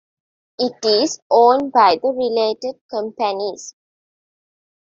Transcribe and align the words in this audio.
It 0.57 0.73
is 0.83 1.19
owned 1.29 1.73
by 1.73 1.99
The 2.01 2.07
Related 2.09 2.79
Companies. 2.89 3.75